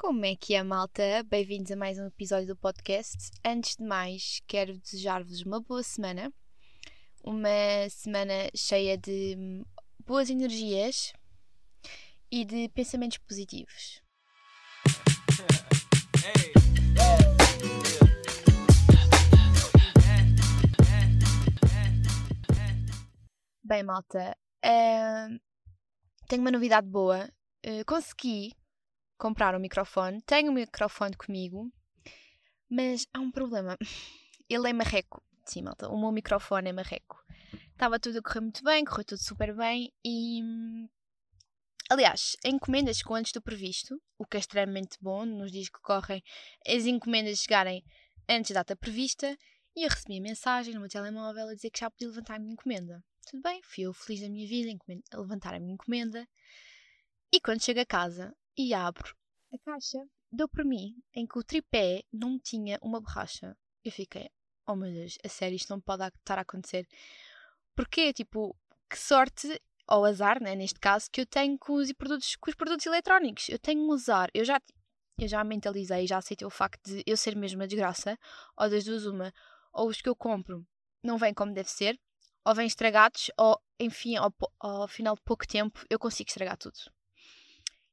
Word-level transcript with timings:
Como 0.00 0.24
é 0.24 0.34
que 0.34 0.54
é, 0.54 0.62
malta? 0.62 1.22
Bem-vindos 1.28 1.70
a 1.70 1.76
mais 1.76 1.98
um 1.98 2.06
episódio 2.06 2.46
do 2.46 2.56
podcast. 2.56 3.30
Antes 3.44 3.76
de 3.76 3.84
mais, 3.84 4.40
quero 4.46 4.78
desejar-vos 4.78 5.42
uma 5.42 5.60
boa 5.60 5.82
semana. 5.82 6.32
Uma 7.22 7.86
semana 7.90 8.48
cheia 8.56 8.96
de 8.96 9.36
hum, 9.36 9.62
boas 10.06 10.30
energias 10.30 11.12
e 12.30 12.46
de 12.46 12.70
pensamentos 12.70 13.18
positivos. 13.18 14.02
Bem, 23.62 23.82
malta, 23.82 24.34
eh, 24.64 25.28
tenho 26.26 26.40
uma 26.40 26.50
novidade 26.50 26.88
boa. 26.88 27.30
Eh, 27.62 27.84
consegui 27.84 28.54
comprar 29.20 29.54
um 29.54 29.60
microfone, 29.60 30.22
tenho 30.22 30.50
um 30.50 30.54
microfone 30.54 31.14
comigo, 31.14 31.70
mas 32.68 33.06
há 33.12 33.20
um 33.20 33.30
problema. 33.30 33.76
Ele 34.48 34.70
é 34.70 34.72
marreco. 34.72 35.22
Sim, 35.44 35.62
malta, 35.62 35.88
o 35.88 36.00
meu 36.00 36.10
microfone 36.10 36.70
é 36.70 36.72
marreco. 36.72 37.22
Estava 37.70 38.00
tudo 38.00 38.18
a 38.18 38.22
correr 38.22 38.40
muito 38.40 38.64
bem, 38.64 38.84
correu 38.84 39.04
tudo 39.04 39.22
super 39.22 39.54
bem 39.54 39.92
e. 40.04 40.40
Aliás, 41.88 42.36
encomendas 42.44 42.98
chegou 42.98 43.16
antes 43.16 43.32
do 43.32 43.42
previsto, 43.42 44.00
o 44.16 44.24
que 44.24 44.36
é 44.36 44.40
extremamente 44.40 44.96
bom 45.00 45.24
nos 45.24 45.50
dias 45.50 45.68
que 45.68 45.80
correm, 45.80 46.22
as 46.66 46.86
encomendas 46.86 47.40
chegarem 47.40 47.84
antes 48.28 48.52
da 48.52 48.60
data 48.60 48.76
prevista 48.76 49.36
e 49.74 49.84
eu 49.84 49.90
recebi 49.90 50.18
a 50.18 50.20
mensagem 50.20 50.72
no 50.72 50.80
meu 50.80 50.88
telemóvel 50.88 51.48
a 51.48 51.54
dizer 51.54 51.70
que 51.70 51.80
já 51.80 51.90
podia 51.90 52.08
levantar 52.08 52.36
a 52.36 52.38
minha 52.38 52.52
encomenda. 52.52 53.02
Tudo 53.28 53.42
bem, 53.42 53.60
fui 53.64 53.84
eu 53.84 53.92
feliz 53.92 54.20
da 54.20 54.28
minha 54.28 54.46
vida 54.46 54.70
a 55.12 55.20
levantar 55.20 55.54
a 55.54 55.58
minha 55.58 55.74
encomenda. 55.74 56.26
E 57.32 57.40
quando 57.40 57.64
chego 57.64 57.80
a 57.80 57.86
casa 57.86 58.32
e 58.56 58.74
abro 58.74 59.16
a 59.52 59.58
caixa, 59.58 59.98
deu 60.30 60.48
por 60.48 60.64
mim 60.64 60.96
em 61.14 61.26
que 61.26 61.38
o 61.38 61.44
tripé 61.44 62.04
não 62.12 62.38
tinha 62.38 62.78
uma 62.82 63.00
borracha. 63.00 63.56
Eu 63.84 63.90
fiquei, 63.90 64.30
oh 64.66 64.76
meu 64.76 64.92
Deus, 64.92 65.18
a 65.24 65.28
sério, 65.28 65.56
isto 65.56 65.70
não 65.70 65.80
pode 65.80 66.06
estar 66.06 66.38
a 66.38 66.42
acontecer. 66.42 66.86
Porque, 67.74 68.12
tipo, 68.12 68.56
que 68.88 68.98
sorte, 68.98 69.60
ou 69.88 70.04
azar, 70.04 70.40
né, 70.42 70.54
neste 70.54 70.78
caso, 70.78 71.10
que 71.10 71.22
eu 71.22 71.26
tenho 71.26 71.58
com 71.58 71.74
os 71.74 71.92
produtos, 71.92 72.36
com 72.36 72.50
os 72.50 72.56
produtos 72.56 72.86
eletrónicos. 72.86 73.48
Eu 73.48 73.58
tenho 73.58 73.82
um 73.82 73.92
azar. 73.92 74.30
Eu 74.34 74.44
já, 74.44 74.60
eu 75.18 75.28
já 75.28 75.42
mentalizei, 75.42 76.06
já 76.06 76.18
aceitei 76.18 76.46
o 76.46 76.50
facto 76.50 76.80
de 76.84 77.02
eu 77.06 77.16
ser 77.16 77.34
mesmo 77.36 77.60
uma 77.60 77.66
desgraça, 77.66 78.18
ou 78.56 78.70
das 78.70 78.84
duas 78.84 79.06
uma, 79.06 79.32
ou 79.72 79.88
os 79.88 80.00
que 80.00 80.08
eu 80.08 80.16
compro 80.16 80.66
não 81.02 81.16
vêm 81.18 81.32
como 81.32 81.54
deve 81.54 81.70
ser, 81.70 81.98
ou 82.44 82.54
vêm 82.54 82.66
estragados, 82.66 83.30
ou 83.36 83.60
enfim, 83.78 84.16
ao, 84.16 84.32
ao 84.58 84.86
final 84.86 85.14
de 85.14 85.22
pouco 85.22 85.46
tempo 85.46 85.84
eu 85.88 85.98
consigo 85.98 86.28
estragar 86.28 86.56
tudo. 86.56 86.78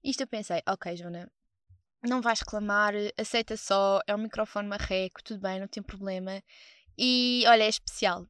Isto 0.07 0.21
eu 0.21 0.27
pensei, 0.27 0.61
ok, 0.65 0.95
Joana, 0.95 1.29
não 2.01 2.21
vais 2.21 2.39
reclamar, 2.39 2.93
aceita 3.17 3.57
só, 3.57 3.99
é 4.07 4.15
um 4.15 4.19
microfone 4.19 4.65
marreco, 4.65 5.21
tudo 5.21 5.41
bem, 5.41 5.59
não 5.59 5.67
tem 5.67 5.83
problema. 5.83 6.41
E 6.97 7.43
olha, 7.45 7.63
é 7.63 7.67
especial. 7.67 8.25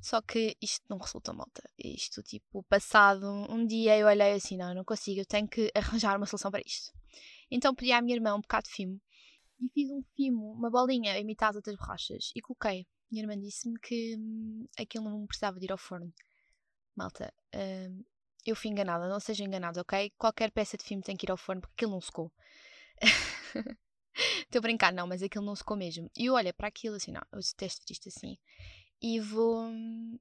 Só 0.00 0.22
que 0.22 0.56
isto 0.62 0.84
não 0.88 0.98
resulta 0.98 1.32
malta. 1.32 1.68
Isto, 1.76 2.22
tipo, 2.22 2.62
passado 2.68 3.26
um 3.50 3.66
dia 3.66 3.98
eu 3.98 4.06
olhei 4.06 4.34
assim, 4.34 4.56
não, 4.56 4.72
não 4.72 4.84
consigo, 4.84 5.18
eu 5.20 5.26
tenho 5.26 5.48
que 5.48 5.68
arranjar 5.74 6.16
uma 6.16 6.26
solução 6.26 6.48
para 6.48 6.62
isto. 6.64 6.92
Então 7.50 7.74
pedi 7.74 7.90
à 7.90 8.00
minha 8.00 8.14
irmã 8.14 8.32
um 8.36 8.40
bocado 8.40 8.68
de 8.68 8.74
fimo 8.74 9.00
e 9.60 9.68
fiz 9.70 9.90
um 9.90 10.02
fimo, 10.14 10.52
uma 10.52 10.70
bolinha 10.70 11.12
a 11.12 11.18
imitar 11.18 11.50
as 11.50 11.56
outras 11.56 11.74
borrachas 11.74 12.30
e 12.36 12.40
coloquei. 12.40 12.86
Minha 13.10 13.24
irmã 13.24 13.36
disse-me 13.36 13.76
que 13.80 14.16
hum, 14.16 14.68
aquilo 14.78 15.10
não 15.10 15.26
precisava 15.26 15.58
de 15.58 15.64
ir 15.64 15.72
ao 15.72 15.78
forno. 15.78 16.14
Malta, 16.94 17.34
hum, 17.52 18.04
eu 18.50 18.56
fui 18.56 18.70
enganada, 18.70 19.08
não 19.08 19.20
seja 19.20 19.44
enganada, 19.44 19.80
ok? 19.80 20.12
Qualquer 20.18 20.50
peça 20.50 20.76
de 20.76 20.84
fimo 20.84 21.02
tem 21.02 21.16
que 21.16 21.26
ir 21.26 21.30
ao 21.30 21.36
forno 21.36 21.60
porque 21.62 21.74
aquilo 21.74 21.92
não 21.92 22.00
secou. 22.00 22.32
Estou 24.44 24.58
a 24.58 24.62
brincar, 24.62 24.92
não, 24.92 25.06
mas 25.06 25.22
aquilo 25.22 25.44
não 25.44 25.54
secou 25.54 25.76
mesmo. 25.76 26.10
E 26.16 26.26
eu 26.26 26.34
olho 26.34 26.52
para 26.54 26.68
aquilo 26.68 26.96
assim, 26.96 27.12
não, 27.12 27.22
eu 27.32 27.40
detesto 27.40 27.84
isto 27.90 28.08
assim. 28.08 28.38
E 29.00 29.20
vou, 29.20 29.70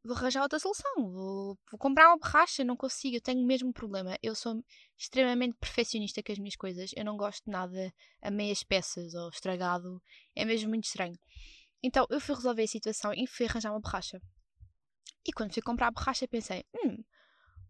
vou 0.04 0.16
arranjar 0.16 0.42
outra 0.42 0.60
solução. 0.60 1.12
Vou, 1.12 1.58
vou 1.72 1.80
comprar 1.80 2.10
uma 2.10 2.18
borracha, 2.18 2.64
não 2.64 2.76
consigo, 2.76 3.16
eu 3.16 3.22
tenho 3.22 3.42
o 3.42 3.46
mesmo 3.46 3.72
problema. 3.72 4.18
Eu 4.22 4.36
sou 4.36 4.62
extremamente 4.98 5.56
perfeccionista 5.58 6.22
com 6.22 6.32
as 6.32 6.38
minhas 6.38 6.56
coisas. 6.56 6.92
Eu 6.96 7.06
não 7.06 7.16
gosto 7.16 7.46
de 7.46 7.52
nada 7.52 7.94
a 8.22 8.30
meias 8.30 8.64
peças 8.64 9.14
ou 9.14 9.30
estragado. 9.30 10.02
É 10.36 10.44
mesmo 10.44 10.70
muito 10.70 10.86
estranho. 10.86 11.18
Então 11.82 12.06
eu 12.10 12.20
fui 12.20 12.36
resolver 12.36 12.64
a 12.64 12.68
situação 12.68 13.14
e 13.14 13.26
fui 13.28 13.46
arranjar 13.46 13.72
uma 13.72 13.80
borracha. 13.80 14.22
E 15.26 15.32
quando 15.32 15.54
fui 15.54 15.62
comprar 15.62 15.88
a 15.88 15.92
borracha 15.92 16.28
pensei, 16.28 16.66
hum, 16.76 17.04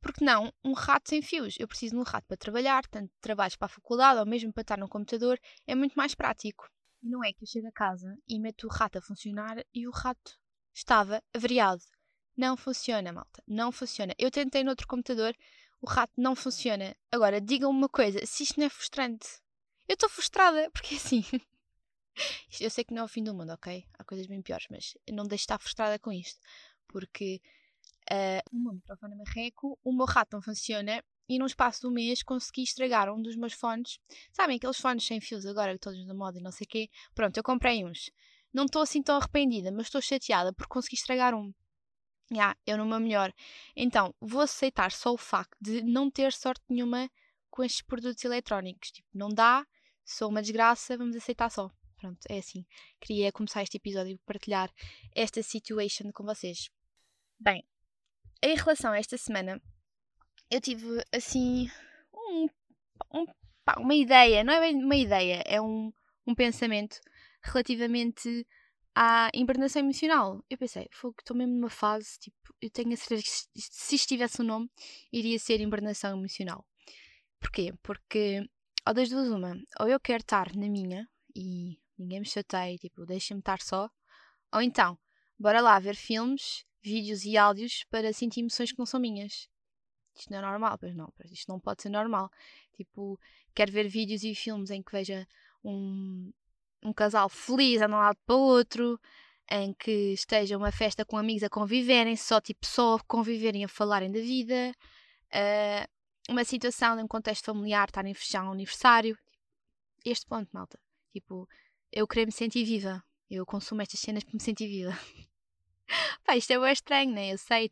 porque 0.05 0.23
não 0.23 0.53
um 0.63 0.73
rato 0.73 1.09
sem 1.09 1.19
fios? 1.19 1.55
Eu 1.59 1.67
preciso 1.67 1.95
de 1.95 1.99
um 1.99 2.03
rato 2.03 2.27
para 2.27 2.37
trabalhar, 2.37 2.85
tanto 2.85 3.11
trabalhos 3.19 3.55
para 3.55 3.65
a 3.65 3.69
faculdade 3.69 4.19
ou 4.19 4.25
mesmo 4.25 4.53
para 4.53 4.61
estar 4.61 4.77
no 4.77 4.87
computador, 4.87 5.39
é 5.65 5.73
muito 5.73 5.95
mais 5.95 6.13
prático. 6.13 6.69
Não 7.01 7.23
é 7.23 7.33
que 7.33 7.43
eu 7.43 7.47
chego 7.47 7.67
a 7.67 7.71
casa 7.71 8.15
e 8.27 8.39
meto 8.39 8.67
o 8.67 8.69
rato 8.69 8.99
a 8.99 9.01
funcionar 9.01 9.65
e 9.73 9.87
o 9.87 9.91
rato 9.91 10.37
estava 10.71 11.23
avariado. 11.33 11.81
Não 12.37 12.55
funciona, 12.55 13.11
malta. 13.11 13.41
Não 13.47 13.71
funciona. 13.71 14.13
Eu 14.19 14.29
tentei 14.29 14.63
no 14.63 14.69
outro 14.69 14.87
computador, 14.87 15.35
o 15.81 15.87
rato 15.87 16.13
não 16.15 16.35
funciona. 16.35 16.95
Agora, 17.11 17.41
digam-me 17.41 17.75
uma 17.75 17.89
coisa, 17.89 18.23
se 18.27 18.43
isto 18.43 18.59
não 18.59 18.67
é 18.67 18.69
frustrante. 18.69 19.27
Eu 19.87 19.95
estou 19.95 20.07
frustrada, 20.07 20.69
porque 20.71 20.95
assim. 20.95 21.23
eu 22.61 22.69
sei 22.69 22.83
que 22.83 22.93
não 22.93 23.01
é 23.01 23.05
o 23.05 23.07
fim 23.07 23.23
do 23.23 23.33
mundo, 23.33 23.53
ok? 23.53 23.83
Há 23.97 24.03
coisas 24.03 24.27
bem 24.27 24.43
piores, 24.43 24.67
mas 24.69 24.95
não 25.09 25.23
deixo 25.23 25.41
de 25.41 25.45
estar 25.45 25.57
frustrada 25.57 25.97
com 25.97 26.11
isto. 26.11 26.39
Porque 26.87 27.41
uh, 28.11 28.55
o 28.55 28.59
meu 28.59 28.73
microfone 28.73 29.13
é 29.13 29.17
marreco, 29.17 29.79
o 29.83 29.93
meu 29.93 30.05
rato 30.05 30.33
não 30.33 30.41
funciona 30.41 31.03
e 31.27 31.39
num 31.39 31.45
espaço 31.45 31.81
de 31.81 31.87
um 31.87 31.91
mês 31.91 32.21
consegui 32.21 32.63
estragar 32.63 33.11
um 33.11 33.21
dos 33.21 33.35
meus 33.35 33.53
fones. 33.53 33.99
Sabem 34.31 34.57
aqueles 34.57 34.77
fones 34.77 35.05
sem 35.05 35.19
fios 35.19 35.45
agora, 35.45 35.77
todos 35.79 36.05
na 36.05 36.13
moda 36.13 36.39
e 36.39 36.41
não 36.41 36.51
sei 36.51 36.65
o 36.65 36.67
quê? 36.67 36.89
Pronto, 37.13 37.35
eu 37.37 37.43
comprei 37.43 37.83
uns. 37.83 38.11
Não 38.53 38.65
estou 38.65 38.81
assim 38.81 39.01
tão 39.01 39.17
arrependida, 39.17 39.71
mas 39.71 39.87
estou 39.87 40.01
chateada 40.01 40.53
porque 40.53 40.69
consegui 40.69 40.95
estragar 40.95 41.33
um. 41.33 41.53
Já, 42.31 42.35
yeah, 42.35 42.59
eu 42.65 42.77
numa 42.77 42.99
melhor. 42.99 43.31
Então, 43.75 44.13
vou 44.19 44.41
aceitar 44.41 44.91
só 44.91 45.13
o 45.13 45.17
facto 45.17 45.55
de 45.61 45.83
não 45.83 46.09
ter 46.09 46.33
sorte 46.33 46.63
nenhuma 46.69 47.09
com 47.51 47.63
estes 47.63 47.81
produtos 47.81 48.23
eletrónicos. 48.23 48.91
Tipo, 48.91 49.07
não 49.13 49.29
dá, 49.29 49.65
sou 50.03 50.29
uma 50.29 50.41
desgraça, 50.41 50.97
vamos 50.97 51.15
aceitar 51.15 51.49
só. 51.51 51.69
Pronto, 51.97 52.19
é 52.29 52.39
assim. 52.39 52.65
Queria 52.99 53.31
começar 53.31 53.61
este 53.61 53.77
episódio 53.77 54.13
e 54.13 54.17
partilhar 54.25 54.71
esta 55.15 55.41
situation 55.43 56.11
com 56.11 56.23
vocês. 56.23 56.69
Bem, 57.39 57.63
em 58.45 58.55
relação 58.55 58.91
a 58.91 58.99
esta 58.99 59.17
semana, 59.17 59.59
eu 60.51 60.61
tive 60.61 61.03
assim 61.11 61.67
um, 62.13 62.47
um, 63.11 63.25
pá, 63.65 63.75
uma 63.79 63.95
ideia, 63.95 64.43
não 64.43 64.53
é 64.53 64.59
bem 64.59 64.75
uma 64.75 64.95
ideia, 64.95 65.41
é 65.47 65.59
um, 65.59 65.91
um 66.27 66.35
pensamento 66.35 66.99
relativamente 67.41 68.45
à 68.93 69.31
hibernação 69.33 69.81
emocional. 69.81 70.45
Eu 70.47 70.59
pensei, 70.59 70.87
fogo, 70.91 71.15
estou 71.19 71.35
mesmo 71.35 71.55
numa 71.55 71.71
fase, 71.71 72.19
tipo, 72.19 72.37
eu 72.61 72.69
tenho 72.69 72.93
a 72.93 72.97
certeza 72.97 73.23
que 73.23 73.61
se 73.61 73.95
isto 73.95 74.07
tivesse 74.07 74.39
um 74.43 74.45
nome, 74.45 74.69
iria 75.11 75.39
ser 75.39 75.59
hibernação 75.59 76.15
emocional. 76.15 76.63
Porquê? 77.39 77.73
Porque, 77.81 78.47
ou 78.87 78.93
das 78.93 79.09
duas, 79.09 79.27
uma, 79.27 79.55
ou 79.79 79.87
eu 79.87 79.99
quero 79.99 80.21
estar 80.21 80.55
na 80.55 80.69
minha 80.69 81.09
e 81.35 81.79
ninguém 81.97 82.19
me 82.19 82.27
chateia, 82.27 82.77
tipo, 82.77 83.07
deixa-me 83.07 83.39
estar 83.39 83.59
só, 83.59 83.89
ou 84.53 84.61
então, 84.61 84.99
bora 85.39 85.61
lá 85.61 85.79
ver 85.79 85.95
filmes 85.95 86.63
vídeos 86.85 87.25
e 87.25 87.37
áudios 87.37 87.83
para 87.89 88.13
sentir 88.13 88.41
emoções 88.41 88.71
que 88.71 88.79
não 88.79 88.85
são 88.85 88.99
minhas. 88.99 89.49
Isto 90.15 90.31
não 90.31 90.39
é 90.39 90.41
normal, 90.41 90.77
pois 90.77 90.95
não, 90.95 91.11
isto 91.31 91.51
não 91.51 91.59
pode 91.59 91.81
ser 91.81 91.89
normal. 91.89 92.31
Tipo, 92.73 93.19
quero 93.53 93.71
ver 93.71 93.87
vídeos 93.87 94.23
e 94.23 94.33
filmes 94.33 94.69
em 94.69 94.81
que 94.81 94.91
veja 94.91 95.27
um, 95.63 96.31
um 96.83 96.93
casal 96.93 97.27
feliz 97.27 97.81
a 97.81 97.87
de 97.87 97.93
um 97.93 97.97
lado 97.97 98.17
para 98.25 98.35
o 98.35 98.39
outro, 98.39 98.99
em 99.49 99.73
que 99.73 100.13
esteja 100.13 100.57
uma 100.57 100.71
festa 100.71 101.03
com 101.03 101.17
amigos 101.17 101.43
a 101.43 101.49
conviverem, 101.49 102.15
só 102.15 102.39
tipo, 102.39 102.65
só 102.65 102.97
conviverem 103.07 103.65
a 103.65 103.67
falarem 103.67 104.11
da 104.11 104.19
vida, 104.19 104.73
uh, 105.31 106.31
uma 106.31 106.43
situação 106.43 106.95
num 106.95 107.07
contexto 107.07 107.45
familiar, 107.45 107.87
estarem 107.87 108.11
a 108.11 108.15
fechar 108.15 108.43
um 108.43 108.51
aniversário. 108.51 109.17
Este 110.03 110.25
ponto, 110.25 110.49
malta. 110.53 110.79
Tipo, 111.11 111.47
eu 111.91 112.07
querer 112.07 112.25
me 112.25 112.31
sentir 112.31 112.63
viva. 112.63 113.03
Eu 113.29 113.45
consumo 113.45 113.81
estas 113.81 113.99
cenas 113.99 114.23
para 114.23 114.33
me 114.33 114.41
sentir 114.41 114.67
viva. 114.67 114.97
Pá, 116.23 116.35
isto 116.35 116.51
é 116.51 116.59
bem 116.59 116.73
estranho, 116.73 117.11
né? 117.13 117.37
Sei, 117.37 117.69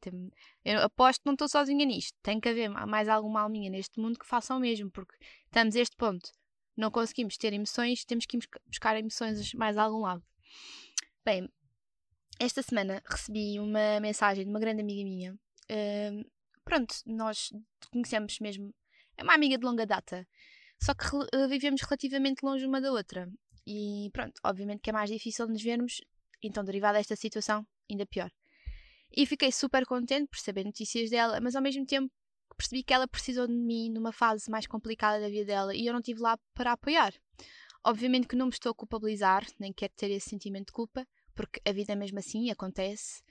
eu 0.63 0.81
aposto 0.81 1.21
que 1.21 1.25
não 1.25 1.33
estou 1.33 1.47
sozinha 1.47 1.85
nisto. 1.85 2.17
Tem 2.21 2.39
que 2.39 2.49
haver 2.49 2.69
mais 2.69 3.09
alguma 3.09 3.41
alminha 3.41 3.69
neste 3.69 3.99
mundo 3.99 4.19
que 4.19 4.25
faça 4.25 4.55
o 4.55 4.59
mesmo, 4.59 4.91
porque 4.91 5.15
estamos 5.45 5.75
a 5.75 5.79
este 5.79 5.95
ponto. 5.95 6.31
Não 6.75 6.91
conseguimos 6.91 7.37
ter 7.37 7.53
emoções, 7.53 8.05
temos 8.05 8.25
que 8.25 8.37
ir 8.37 8.41
buscar 8.67 8.97
emoções 8.97 9.53
mais 9.53 9.77
a 9.77 9.83
algum 9.83 10.01
lado. 10.01 10.23
Bem, 11.25 11.49
esta 12.39 12.61
semana 12.61 13.01
recebi 13.05 13.59
uma 13.59 13.99
mensagem 13.99 14.43
de 14.43 14.49
uma 14.49 14.59
grande 14.59 14.81
amiga 14.81 15.03
minha. 15.03 15.33
Uh, 15.69 16.29
pronto, 16.63 16.95
nós 17.05 17.51
conhecemos 17.91 18.39
mesmo. 18.39 18.73
É 19.17 19.23
uma 19.23 19.35
amiga 19.35 19.57
de 19.57 19.65
longa 19.65 19.85
data. 19.85 20.27
Só 20.81 20.93
que 20.93 21.05
vivemos 21.47 21.81
relativamente 21.81 22.43
longe 22.43 22.65
uma 22.65 22.81
da 22.81 22.91
outra. 22.91 23.31
E 23.65 24.09
pronto, 24.11 24.33
obviamente 24.43 24.81
que 24.81 24.89
é 24.89 24.93
mais 24.93 25.09
difícil 25.09 25.47
nos 25.47 25.61
vermos. 25.61 26.01
Então, 26.47 26.63
derivada 26.63 26.97
desta 26.97 27.15
situação, 27.15 27.65
ainda 27.89 28.05
pior. 28.05 28.31
E 29.15 29.25
fiquei 29.25 29.51
super 29.51 29.85
contente 29.85 30.27
por 30.27 30.39
saber 30.39 30.65
notícias 30.65 31.09
dela, 31.09 31.39
mas 31.39 31.55
ao 31.55 31.61
mesmo 31.61 31.85
tempo 31.85 32.11
percebi 32.57 32.83
que 32.83 32.93
ela 32.93 33.07
precisou 33.07 33.47
de 33.47 33.53
mim 33.53 33.89
numa 33.89 34.11
fase 34.11 34.49
mais 34.49 34.67
complicada 34.67 35.19
da 35.19 35.29
vida 35.29 35.45
dela 35.45 35.75
e 35.75 35.85
eu 35.85 35.93
não 35.93 35.99
estive 35.99 36.19
lá 36.19 36.37
para 36.53 36.71
apoiar. 36.71 37.13
Obviamente 37.83 38.27
que 38.27 38.35
não 38.35 38.45
me 38.45 38.51
estou 38.51 38.71
a 38.71 38.75
culpabilizar, 38.75 39.45
nem 39.59 39.73
quero 39.73 39.93
ter 39.95 40.09
esse 40.09 40.29
sentimento 40.29 40.67
de 40.67 40.73
culpa, 40.73 41.05
porque 41.35 41.59
a 41.67 41.73
vida 41.73 41.93
é 41.93 41.95
mesmo 41.95 42.19
assim, 42.19 42.49
acontece. 42.49 43.21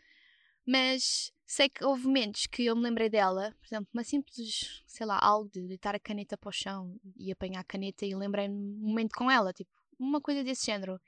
Mas 0.67 1.32
sei 1.47 1.69
que 1.69 1.85
houve 1.85 2.06
momentos 2.06 2.47
que 2.47 2.67
eu 2.67 2.76
me 2.76 2.82
lembrei 2.82 3.08
dela, 3.08 3.55
por 3.58 3.67
exemplo, 3.67 3.88
uma 3.93 4.05
simples, 4.05 4.82
sei 4.87 5.06
lá, 5.06 5.19
algo 5.20 5.50
de 5.50 5.67
deitar 5.67 5.94
a 5.94 6.00
caneta 6.00 6.37
para 6.37 6.49
o 6.49 6.53
chão 6.53 6.97
e 7.17 7.32
apanhar 7.32 7.61
a 7.61 7.65
caneta 7.65 8.05
e 8.05 8.15
lembrei-me 8.15 8.55
um 8.55 8.88
momento 8.88 9.15
com 9.17 9.31
ela, 9.31 9.53
tipo, 9.53 9.70
uma 9.99 10.20
coisa 10.20 10.44
desse 10.44 10.67
género. 10.67 11.00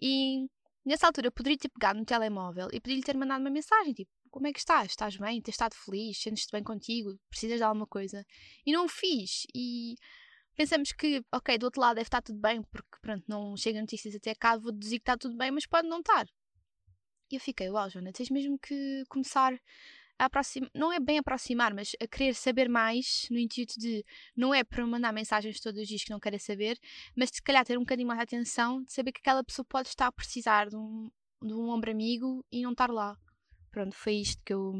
E 0.00 0.48
nessa 0.84 1.06
altura 1.06 1.28
eu 1.28 1.32
poderia 1.32 1.58
ter 1.58 1.68
pegado 1.68 1.98
no 1.98 2.04
telemóvel 2.04 2.68
e 2.72 2.80
poderia-lhe 2.80 3.02
ter 3.02 3.16
mandado 3.16 3.40
uma 3.40 3.50
mensagem, 3.50 3.92
tipo, 3.94 4.10
como 4.30 4.46
é 4.46 4.52
que 4.52 4.58
estás? 4.58 4.90
Estás 4.90 5.16
bem? 5.16 5.40
Tens 5.40 5.54
estado 5.54 5.74
feliz? 5.74 6.18
Sentes-te 6.20 6.50
bem 6.52 6.62
contigo? 6.62 7.18
Precisas 7.30 7.58
de 7.58 7.62
alguma 7.62 7.86
coisa? 7.86 8.24
E 8.66 8.72
não 8.72 8.86
o 8.86 8.88
fiz. 8.88 9.46
E 9.54 9.94
pensamos 10.56 10.92
que, 10.92 11.22
ok, 11.32 11.56
do 11.56 11.64
outro 11.64 11.80
lado 11.80 11.96
deve 11.96 12.06
estar 12.06 12.20
tudo 12.20 12.40
bem, 12.40 12.62
porque 12.62 12.98
pronto, 13.00 13.24
não 13.28 13.56
chega 13.56 13.80
notícias 13.80 14.14
até 14.14 14.34
cá, 14.34 14.56
vou 14.56 14.72
dizer 14.72 14.98
que 14.98 15.02
está 15.02 15.16
tudo 15.16 15.36
bem, 15.36 15.50
mas 15.50 15.66
pode 15.66 15.88
não 15.88 16.00
estar. 16.00 16.26
E 17.30 17.36
eu 17.36 17.40
fiquei, 17.40 17.70
uau, 17.70 17.88
Joana, 17.88 18.12
tens 18.12 18.30
mesmo 18.30 18.58
que 18.58 19.04
começar 19.08 19.58
aproximar, 20.18 20.70
não 20.74 20.92
é 20.92 21.00
bem 21.00 21.18
aproximar, 21.18 21.74
mas 21.74 21.92
a 22.00 22.06
querer 22.06 22.34
saber 22.34 22.68
mais, 22.68 23.26
no 23.30 23.38
intuito 23.38 23.78
de, 23.78 24.04
não 24.36 24.54
é 24.54 24.62
para 24.62 24.86
mandar 24.86 25.12
mensagens 25.12 25.60
todos 25.60 25.80
os 25.80 25.88
dias 25.88 26.04
que 26.04 26.10
não 26.10 26.20
queira 26.20 26.38
saber, 26.38 26.78
mas 27.16 27.30
se 27.30 27.42
calhar 27.42 27.64
ter 27.64 27.76
um 27.76 27.82
bocadinho 27.82 28.08
mais 28.08 28.18
de 28.18 28.24
atenção, 28.24 28.82
de 28.82 28.92
saber 28.92 29.12
que 29.12 29.20
aquela 29.20 29.44
pessoa 29.44 29.66
pode 29.68 29.88
estar 29.88 30.06
a 30.06 30.12
precisar 30.12 30.68
de 30.68 30.76
um, 30.76 31.10
de 31.42 31.52
um 31.52 31.68
ombro 31.68 31.90
amigo 31.90 32.44
e 32.50 32.62
não 32.62 32.72
estar 32.72 32.90
lá. 32.90 33.16
Pronto, 33.70 33.94
foi 33.94 34.14
isto 34.14 34.40
que 34.44 34.54
eu, 34.54 34.72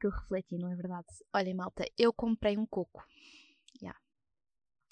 que 0.00 0.06
eu 0.06 0.10
refleti, 0.10 0.56
não 0.56 0.70
é 0.70 0.76
verdade? 0.76 1.06
Olhem, 1.34 1.54
malta, 1.54 1.84
eu 1.98 2.12
comprei 2.12 2.56
um 2.56 2.66
coco. 2.66 3.04
Yeah. 3.82 3.98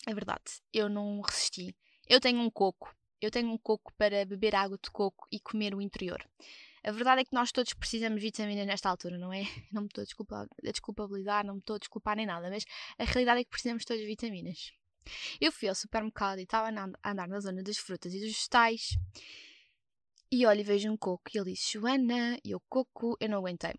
É 0.07 0.15
verdade, 0.15 0.61
eu 0.73 0.89
não 0.89 1.21
resisti. 1.21 1.77
Eu 2.09 2.21
tenho 2.21 2.41
um 2.41 2.51
coco. 2.51 2.95
Eu 3.21 3.31
tenho 3.31 3.51
um 3.51 3.59
coco 3.59 3.93
para 3.97 4.27
beber 4.27 4.55
água 4.55 4.79
de 4.83 4.91
coco 4.91 5.27
e 5.33 5.41
comer 5.41 5.75
o 5.75 5.81
interior. 5.81 6.23
A 6.87 6.93
verdade 6.93 7.23
é 7.23 7.25
que 7.25 7.35
nós 7.35 7.51
todos 7.51 7.75
precisamos 7.75 8.21
de 8.21 8.27
vitamina 8.27 8.65
nesta 8.65 8.89
altura, 8.89 9.19
não 9.19 9.33
é? 9.33 9.43
Não 9.73 9.83
me 9.83 9.89
estou 9.89 10.03
a, 10.03 10.05
desculpa, 10.05 10.49
a 10.65 10.71
desculpabilizar, 10.71 11.45
não 11.45 11.55
me 11.55 11.61
estou 11.61 11.75
a 11.75 11.79
desculpar 11.81 12.17
nem 12.17 12.25
nada, 12.25 12.49
mas 12.49 12.65
a 12.97 13.03
realidade 13.03 13.41
é 13.41 13.45
que 13.45 13.51
precisamos 13.51 13.85
todos 13.85 14.01
de 14.01 14.07
vitaminas. 14.07 14.73
Eu 15.41 15.51
fui 15.51 15.69
ao 15.69 15.75
supermercado 15.75 16.39
e 16.39 16.45
estava 16.45 16.69
a 16.69 17.11
andar 17.11 17.27
na 17.27 17.41
zona 17.41 17.63
das 17.63 17.77
frutas 17.77 18.15
e 18.15 18.21
dos 18.21 18.29
vegetais 18.29 18.97
e 20.31 20.47
olho 20.47 20.61
e 20.61 20.65
vejo 20.65 20.91
um 20.91 20.97
coco 20.97 21.31
e 21.35 21.39
ele 21.39 21.53
disse 21.53 21.73
Joana, 21.73 22.39
e 22.45 22.53
eu 22.53 22.61
coco, 22.69 23.17
eu 23.21 23.29
não 23.29 23.39
aguentei. 23.39 23.75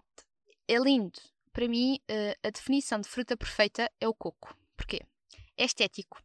É 0.68 0.78
lindo. 0.78 1.20
Para 1.54 1.68
mim, 1.68 2.00
eh, 2.10 2.38
a 2.44 2.50
definição 2.50 3.00
de 3.00 3.08
fruta 3.08 3.38
perfeita 3.38 3.90
é 4.00 4.08
o 4.08 4.14
coco. 4.14 4.56
Porquê? 4.76 5.02
É 5.58 5.64
estético. 5.64 6.22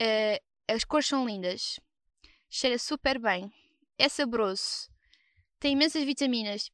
Eh, 0.00 0.42
as 0.68 0.84
cores 0.84 1.06
são 1.06 1.24
lindas, 1.24 1.80
cheira 2.50 2.78
super 2.78 3.18
bem, 3.18 3.52
é 3.98 4.08
saboroso, 4.08 4.91
tem 5.62 5.74
imensas 5.74 6.02
vitaminas. 6.02 6.72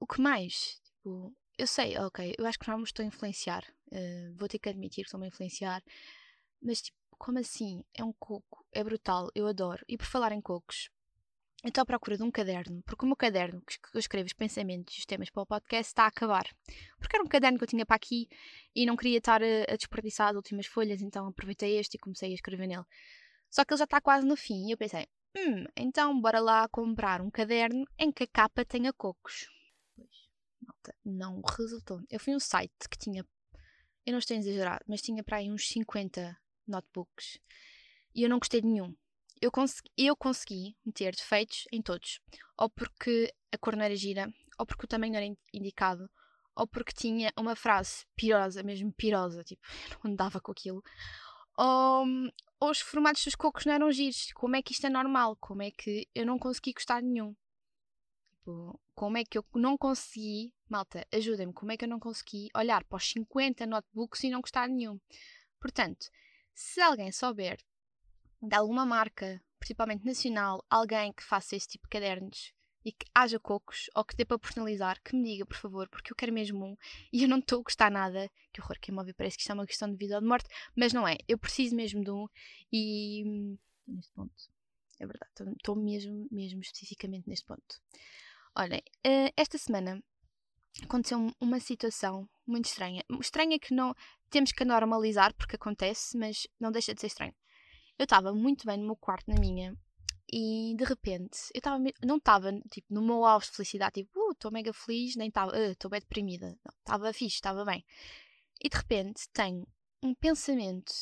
O 0.00 0.06
que 0.06 0.18
mais? 0.18 0.80
Tipo, 0.82 1.36
eu 1.58 1.66
sei, 1.66 1.98
ok, 1.98 2.34
eu 2.38 2.46
acho 2.46 2.58
que 2.58 2.64
já 2.64 2.74
me 2.74 2.82
estou 2.82 3.04
a 3.04 3.06
influenciar. 3.06 3.62
Uh, 3.92 4.34
vou 4.38 4.48
ter 4.48 4.58
que 4.58 4.70
admitir 4.70 5.02
que 5.02 5.08
estou-me 5.08 5.26
a 5.26 5.28
influenciar. 5.28 5.82
Mas, 6.62 6.80
tipo, 6.80 6.96
como 7.18 7.38
assim? 7.38 7.84
É 7.94 8.02
um 8.02 8.12
coco, 8.14 8.64
é 8.72 8.82
brutal, 8.82 9.28
eu 9.34 9.46
adoro. 9.46 9.84
E 9.86 9.98
por 9.98 10.06
falar 10.06 10.32
em 10.32 10.40
cocos, 10.40 10.88
eu 11.62 11.68
estou 11.68 11.82
à 11.82 11.84
procura 11.84 12.16
de 12.16 12.22
um 12.22 12.30
caderno, 12.30 12.82
porque 12.86 13.04
o 13.04 13.06
meu 13.06 13.16
caderno, 13.16 13.60
que 13.66 13.78
eu 13.94 14.00
escrevo 14.00 14.26
os 14.26 14.32
pensamentos 14.32 14.96
e 14.96 15.00
os 15.00 15.04
temas 15.04 15.28
para 15.28 15.42
o 15.42 15.46
podcast, 15.46 15.90
está 15.90 16.04
a 16.04 16.08
acabar. 16.08 16.48
Porque 16.98 17.14
era 17.14 17.22
um 17.22 17.28
caderno 17.28 17.58
que 17.58 17.64
eu 17.64 17.68
tinha 17.68 17.84
para 17.84 17.96
aqui 17.96 18.28
e 18.74 18.86
não 18.86 18.96
queria 18.96 19.18
estar 19.18 19.42
a, 19.42 19.76
desperdiçar 19.76 20.30
as 20.30 20.36
últimas 20.36 20.66
folhas, 20.66 21.02
então 21.02 21.28
aproveitei 21.28 21.78
este 21.78 21.96
e 21.96 21.98
comecei 21.98 22.30
a 22.30 22.34
escrever 22.34 22.66
nele. 22.66 22.84
Só 23.50 23.62
que 23.62 23.74
ele 23.74 23.78
já 23.78 23.84
está 23.84 24.00
quase 24.00 24.26
no 24.26 24.36
fim 24.36 24.68
e 24.68 24.70
eu 24.72 24.78
pensei, 24.78 25.06
Hum, 25.36 25.64
então 25.76 26.20
bora 26.20 26.40
lá 26.40 26.68
comprar 26.68 27.20
um 27.20 27.30
caderno 27.30 27.86
em 27.98 28.12
que 28.12 28.24
a 28.24 28.26
capa 28.26 28.64
tenha 28.64 28.92
cocos. 28.92 29.48
Pois, 29.96 30.28
malta, 30.60 30.94
não 31.04 31.40
resultou. 31.40 32.02
Eu 32.10 32.20
fui 32.20 32.34
um 32.34 32.40
site 32.40 32.88
que 32.90 32.98
tinha, 32.98 33.26
eu 34.04 34.12
não 34.12 34.18
estou 34.18 34.36
a 34.36 34.40
exagerar, 34.40 34.82
mas 34.86 35.00
tinha 35.00 35.24
para 35.24 35.38
aí 35.38 35.50
uns 35.50 35.68
50 35.68 36.36
notebooks 36.66 37.38
e 38.14 38.22
eu 38.22 38.28
não 38.28 38.38
gostei 38.38 38.60
de 38.60 38.66
nenhum. 38.66 38.94
Eu 39.40 39.50
consegui, 39.50 39.90
eu 39.96 40.14
consegui 40.14 40.76
meter 40.84 41.16
defeitos 41.16 41.64
em 41.72 41.82
todos. 41.82 42.20
Ou 42.56 42.68
porque 42.70 43.34
a 43.50 43.58
cor 43.58 43.74
não 43.74 43.84
era 43.84 43.96
gira, 43.96 44.32
ou 44.58 44.66
porque 44.66 44.84
o 44.84 44.88
tamanho 44.88 45.12
não 45.12 45.20
era 45.20 45.34
indicado, 45.52 46.08
ou 46.54 46.66
porque 46.66 46.92
tinha 46.92 47.32
uma 47.36 47.56
frase 47.56 48.04
pirosa, 48.14 48.62
mesmo 48.62 48.92
pirosa, 48.92 49.42
tipo, 49.42 49.62
não 50.04 50.12
andava 50.12 50.40
com 50.40 50.52
aquilo, 50.52 50.82
ou, 51.56 52.04
ou 52.62 52.70
os 52.70 52.80
formatos 52.80 53.24
dos 53.24 53.34
cocos 53.34 53.66
não 53.66 53.72
eram 53.74 53.90
giros. 53.90 54.30
Como 54.34 54.54
é 54.54 54.62
que 54.62 54.72
isto 54.72 54.86
é 54.86 54.88
normal? 54.88 55.36
Como 55.40 55.62
é 55.62 55.72
que 55.72 56.06
eu 56.14 56.24
não 56.24 56.38
consegui 56.38 56.72
gostar 56.72 57.02
nenhum? 57.02 57.34
Tipo, 58.30 58.80
como 58.94 59.18
é 59.18 59.24
que 59.24 59.36
eu 59.36 59.44
não 59.54 59.76
consegui, 59.76 60.54
malta, 60.68 61.04
ajudem-me, 61.12 61.52
como 61.52 61.72
é 61.72 61.76
que 61.76 61.84
eu 61.84 61.88
não 61.88 61.98
consegui 61.98 62.50
olhar 62.54 62.84
para 62.84 62.98
os 62.98 63.10
50 63.10 63.66
notebooks 63.66 64.22
e 64.22 64.30
não 64.30 64.40
gostar 64.40 64.68
nenhum? 64.68 65.00
Portanto, 65.58 66.08
se 66.54 66.80
alguém 66.80 67.10
souber 67.10 67.58
de 68.40 68.54
alguma 68.54 68.86
marca, 68.86 69.42
principalmente 69.58 70.04
nacional, 70.04 70.64
alguém 70.70 71.12
que 71.12 71.24
faça 71.24 71.56
esse 71.56 71.66
tipo 71.66 71.86
de 71.86 71.90
cadernos 71.90 72.54
e 72.84 72.92
que 72.92 73.06
haja 73.14 73.38
cocos 73.38 73.88
ou 73.94 74.04
que 74.04 74.16
dê 74.16 74.24
para 74.24 74.38
personalizar, 74.38 75.00
que 75.02 75.14
me 75.14 75.24
diga, 75.24 75.46
por 75.46 75.56
favor, 75.56 75.88
porque 75.88 76.12
eu 76.12 76.16
quero 76.16 76.32
mesmo 76.32 76.64
um 76.64 76.76
e 77.12 77.22
eu 77.22 77.28
não 77.28 77.38
estou 77.38 77.60
a 77.60 77.62
gostar 77.62 77.90
nada. 77.90 78.30
Que 78.52 78.60
horror, 78.60 78.78
que 78.80 78.92
móvel 78.92 79.14
parece 79.16 79.36
que 79.36 79.42
isto 79.42 79.50
é 79.50 79.54
uma 79.54 79.66
questão 79.66 79.90
de 79.90 79.96
vida 79.96 80.16
ou 80.16 80.20
de 80.20 80.26
morte, 80.26 80.48
mas 80.76 80.92
não 80.92 81.06
é. 81.06 81.16
Eu 81.28 81.38
preciso 81.38 81.74
mesmo 81.76 82.02
de 82.02 82.10
um 82.10 82.26
e. 82.72 83.56
Neste 83.86 84.12
ponto. 84.12 84.34
É 85.00 85.06
verdade, 85.06 85.32
estou 85.56 85.74
mesmo, 85.74 86.28
mesmo 86.30 86.60
especificamente 86.60 87.28
neste 87.28 87.44
ponto. 87.44 87.80
Olhem, 88.54 88.82
eh, 89.02 89.32
esta 89.36 89.58
semana 89.58 90.00
aconteceu 90.82 91.34
uma 91.40 91.58
situação 91.58 92.28
muito 92.46 92.66
estranha. 92.66 93.02
Estranha 93.20 93.58
que 93.58 93.74
não 93.74 93.94
temos 94.30 94.52
que 94.52 94.64
normalizar 94.64 95.34
porque 95.34 95.56
acontece, 95.56 96.16
mas 96.16 96.46
não 96.60 96.70
deixa 96.70 96.94
de 96.94 97.00
ser 97.00 97.08
estranho. 97.08 97.34
Eu 97.98 98.04
estava 98.04 98.32
muito 98.32 98.64
bem 98.64 98.78
no 98.78 98.86
meu 98.86 98.96
quarto, 98.96 99.28
na 99.28 99.40
minha, 99.40 99.76
e 100.32 100.74
de 100.76 100.84
repente, 100.84 101.38
eu 101.52 101.58
estava 101.58 101.78
não 102.02 102.16
estava 102.16 102.50
tipo 102.70 102.94
no 102.94 103.02
meu 103.02 103.22
auge 103.26 103.48
de 103.48 103.56
felicidade, 103.56 104.02
tipo, 104.02 104.32
estou 104.32 104.50
uh, 104.50 104.54
mega 104.54 104.72
feliz, 104.72 105.14
nem 105.14 105.28
estava, 105.28 105.54
estou 105.70 105.88
uh, 105.88 105.90
bem 105.90 106.00
deprimida. 106.00 106.58
Não, 106.64 106.74
estava 106.78 107.12
fixe, 107.12 107.36
estava 107.36 107.66
bem. 107.66 107.84
E 108.58 108.68
de 108.70 108.76
repente 108.76 109.28
tenho 109.30 109.66
um 110.02 110.14
pensamento 110.14 110.92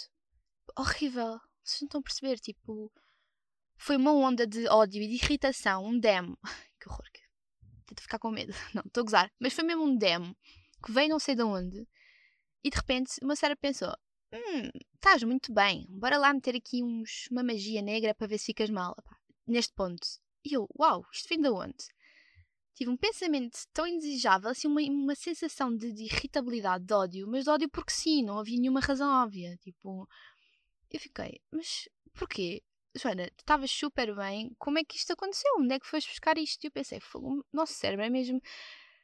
horrível. 0.77 1.39
Vocês 1.63 1.83
não 1.83 1.87
estão 1.87 2.01
a 2.01 2.03
perceber, 2.03 2.41
tipo, 2.41 2.93
foi 3.77 3.97
uma 3.97 4.13
onda 4.13 4.45
de 4.47 4.67
ódio 4.67 5.01
e 5.01 5.07
de 5.07 5.25
irritação, 5.25 5.85
um 5.85 5.97
demo. 5.97 6.37
que 6.81 6.89
horror, 6.89 7.07
que 7.13 7.23
tento 7.87 8.03
ficar 8.03 8.19
com 8.19 8.31
medo. 8.33 8.53
Não, 8.75 8.83
estou 8.85 9.03
a 9.03 9.05
gozar. 9.05 9.33
Mas 9.39 9.53
foi 9.53 9.63
mesmo 9.63 9.85
um 9.85 9.97
demo 9.97 10.37
que 10.85 10.91
veio 10.91 11.09
não 11.09 11.21
sei 11.21 11.37
de 11.37 11.43
onde. 11.43 11.87
E 12.65 12.71
de 12.71 12.77
repente 12.77 13.13
meu 13.23 13.37
cérebro 13.37 13.61
pensou: 13.61 13.95
Hum, 14.33 14.71
estás 14.95 15.23
muito 15.23 15.53
bem, 15.53 15.87
bora 15.89 16.19
lá 16.19 16.33
meter 16.35 16.57
aqui 16.57 16.83
uns, 16.83 17.29
uma 17.31 17.43
magia 17.45 17.83
negra 17.83 18.15
para 18.15 18.27
ver 18.27 18.39
se 18.39 18.47
ficas 18.47 18.71
mal 18.71 18.97
neste 19.47 19.73
ponto. 19.75 20.07
E 20.45 20.55
eu, 20.55 20.69
uau, 20.79 21.05
isto 21.13 21.29
vem 21.29 21.41
de 21.41 21.49
onde? 21.49 21.85
Tive 22.75 22.91
um 22.91 22.97
pensamento 22.97 23.59
tão 23.73 23.87
indesejável, 23.87 24.51
assim, 24.51 24.67
uma, 24.67 24.81
uma 24.81 25.15
sensação 25.15 25.75
de, 25.77 25.93
de, 25.93 26.05
irritabilidade, 26.05 26.85
de 26.85 26.95
ódio, 26.95 27.29
mas 27.29 27.45
de 27.45 27.51
ódio 27.51 27.69
porque 27.69 27.93
sim, 27.93 28.23
não 28.23 28.39
havia 28.39 28.59
nenhuma 28.59 28.81
razão 28.81 29.11
óbvia. 29.23 29.57
Tipo, 29.59 30.09
eu 30.91 31.01
fiquei, 31.01 31.41
mas 31.51 31.89
porquê? 32.15 32.63
Joana, 32.97 33.29
tu 33.37 33.41
estavas 33.41 33.71
super 33.71 34.15
bem, 34.17 34.55
como 34.59 34.79
é 34.79 34.85
que 34.85 34.97
isto 34.97 35.13
aconteceu? 35.13 35.51
Onde 35.59 35.75
é 35.75 35.79
que 35.79 35.87
foste 35.87 36.09
buscar 36.09 36.37
isto? 36.39 36.65
E 36.65 36.67
eu 36.67 36.73
pensei, 36.73 36.99
o 37.15 37.45
nosso 37.53 37.75
cérebro 37.75 38.05
é 38.05 38.11
mesmo. 38.11 38.41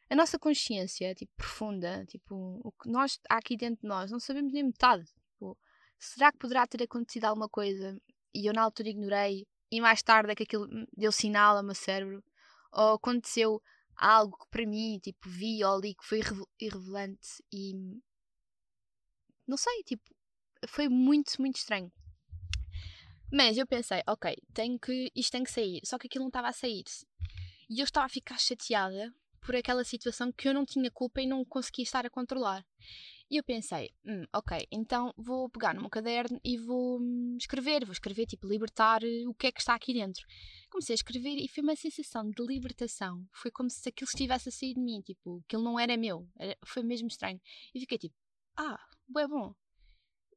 A 0.09 0.15
nossa 0.17 0.39
consciência, 0.39 1.15
tipo, 1.15 1.33
profunda, 1.37 2.05
tipo, 2.07 2.61
o 2.65 2.73
que 2.73 2.89
nós 2.89 3.21
há 3.29 3.37
aqui 3.39 3.57
dentro 3.57 3.83
de 3.83 3.89
nós, 3.89 4.11
não 4.11 4.21
sabemos 4.21 4.53
nem 4.53 4.65
metade. 4.65 5.05
Tipo, 5.05 5.59
será 5.99 6.33
que 6.33 6.39
poderá 6.39 6.67
ter 6.67 6.83
acontecido 6.83 7.25
alguma 7.27 7.49
coisa 7.49 8.01
e 8.35 8.49
eu 8.49 8.53
na 8.53 8.63
altura 8.63 8.89
ignorei 8.89 9.47
e 9.71 9.81
mais 9.81 10.03
tarde 10.03 10.33
é 10.33 10.35
que 10.35 10.45
aquilo 10.45 10.69
deu 10.97 11.13
sinal 11.13 11.57
ao 11.57 11.63
meu 11.63 11.75
cérebro, 11.75 12.23
ou 12.73 12.95
aconteceu 12.95 13.63
algo 13.97 14.37
que 14.37 14.49
para 14.51 14.67
mim, 14.67 14.99
tipo, 15.03 15.29
vi 15.29 15.65
ou 15.65 15.81
li 15.81 15.95
que 15.95 16.05
foi 16.05 16.21
irrelevante 16.61 17.43
e 17.53 17.73
não 19.47 19.57
sei, 19.57 19.83
tipo, 19.85 20.03
foi 20.67 20.89
muito, 20.89 21.41
muito 21.41 21.57
estranho. 21.57 21.93
Mas 23.33 23.57
eu 23.57 23.67
pensei, 23.67 24.03
ok, 24.07 24.37
tenho 24.53 24.79
que, 24.79 25.11
isto 25.15 25.33
tem 25.33 25.45
que 25.45 25.51
sair, 25.51 25.81
só 25.85 25.99
que 25.99 26.07
aquilo 26.07 26.25
não 26.25 26.29
estava 26.29 26.49
a 26.49 26.53
sair. 26.53 26.85
E 27.69 27.81
eu 27.81 27.85
estava 27.85 28.07
a 28.07 28.11
ficar 28.11 28.39
chateada 28.39 29.13
por 29.41 29.55
aquela 29.55 29.85
situação 29.85 30.33
que 30.33 30.49
eu 30.49 30.55
não 30.55 30.65
tinha 30.65 30.91
culpa 30.91 31.21
e 31.21 31.27
não 31.27 31.45
conseguia 31.45 31.85
estar 31.85 32.05
a 32.05 32.11
controlar. 32.11 32.65
E 33.29 33.37
eu 33.37 33.43
pensei, 33.43 33.91
hum, 34.05 34.25
ok, 34.33 34.69
então 34.71 35.13
vou 35.17 35.51
pegar 35.51 35.75
no 35.75 35.81
meu 35.81 35.91
caderno 35.91 36.41
e 36.45 36.57
vou 36.57 37.01
hum, 37.01 37.37
escrever, 37.37 37.85
vou 37.85 37.93
escrever, 37.93 38.25
tipo, 38.25 38.47
libertar 38.47 39.03
eh, 39.03 39.27
o 39.27 39.35
que 39.35 39.49
é 39.49 39.53
que 39.53 39.59
está 39.59 39.75
aqui 39.75 39.93
dentro. 39.93 40.25
Comecei 40.71 40.95
a 40.95 40.95
escrever 40.95 41.37
e 41.37 41.49
foi 41.49 41.63
uma 41.65 41.75
sensação 41.75 42.31
de 42.31 42.41
libertação. 42.45 43.27
Foi 43.33 43.51
como 43.51 43.69
se 43.69 43.89
aquilo 43.89 44.09
estivesse 44.09 44.49
a 44.49 44.53
sair 44.53 44.75
de 44.75 44.81
mim, 44.81 45.01
tipo, 45.01 45.43
aquilo 45.45 45.65
não 45.65 45.79
era 45.79 45.97
meu. 45.97 46.29
Foi 46.65 46.85
mesmo 46.85 47.09
estranho. 47.09 47.41
E 47.75 47.81
fiquei 47.81 47.99
tipo, 47.99 48.15
ah, 48.57 48.79
é 49.19 49.27
bom. 49.27 49.55